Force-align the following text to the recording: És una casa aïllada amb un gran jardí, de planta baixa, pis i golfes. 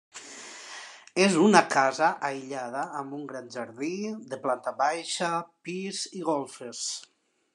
És 1.25 1.35
una 1.47 1.59
casa 1.73 2.07
aïllada 2.29 2.85
amb 3.01 3.13
un 3.19 3.29
gran 3.33 3.53
jardí, 3.57 3.91
de 4.33 4.41
planta 4.47 4.75
baixa, 4.81 5.31
pis 5.69 6.03
i 6.21 6.25
golfes. 6.33 6.85